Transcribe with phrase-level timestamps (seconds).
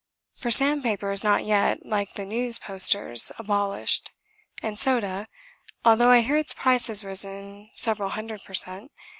[0.33, 4.09] For sandpaper is not yet (like the news posters) abolished;
[4.63, 5.27] and soda
[5.85, 8.91] although I hear its price has risen several hundred per cent.